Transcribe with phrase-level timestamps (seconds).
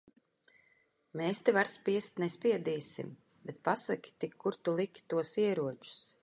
[1.19, 3.11] Mēs tev ar spiest nespiedīsim.
[3.51, 5.95] Bet pasaki tik, kur tu liki tos ieročus?